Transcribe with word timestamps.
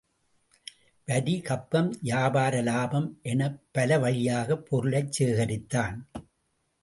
வரி, 1.05 1.41
கப்பம், 1.41 1.97
வியாபார 2.01 2.61
லாபம் 2.61 3.19
எனப் 3.21 3.61
பலவழியாகப் 3.73 4.63
பொருளைச்சேகரித்தான். 4.71 5.97